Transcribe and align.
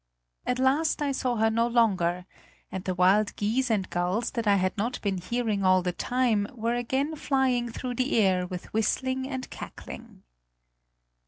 At 0.47 0.57
last 0.57 0.99
I 1.03 1.11
saw 1.11 1.35
her 1.35 1.51
no 1.51 1.67
longer, 1.67 2.25
and 2.71 2.83
the 2.83 2.95
wild 2.95 3.35
geese 3.35 3.69
and 3.69 3.87
gulls 3.87 4.31
that 4.31 4.47
I 4.47 4.55
had 4.55 4.75
not 4.75 4.99
been 5.03 5.19
hearing 5.19 5.63
all 5.63 5.83
the 5.83 5.91
time 5.91 6.47
were 6.55 6.73
again 6.73 7.15
flying 7.15 7.69
through 7.69 7.93
the 7.93 8.17
air 8.19 8.47
with 8.47 8.73
whistling 8.73 9.29
and 9.29 9.47
cackling." 9.51 10.23